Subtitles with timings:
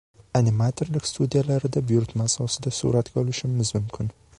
[0.37, 4.15] animatorlik studiyalarida buyurtma asosida suratga olishimiz mumkin.